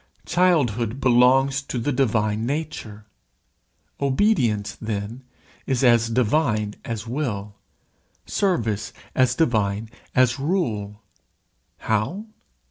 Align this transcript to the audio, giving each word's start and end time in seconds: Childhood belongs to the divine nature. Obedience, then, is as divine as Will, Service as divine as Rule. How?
Childhood 0.25 0.99
belongs 0.99 1.61
to 1.61 1.77
the 1.77 1.91
divine 1.91 2.43
nature. 2.43 3.05
Obedience, 4.01 4.75
then, 4.81 5.21
is 5.67 5.83
as 5.83 6.09
divine 6.09 6.73
as 6.83 7.05
Will, 7.05 7.53
Service 8.25 8.93
as 9.13 9.35
divine 9.35 9.91
as 10.15 10.39
Rule. 10.39 11.03
How? 11.85 12.25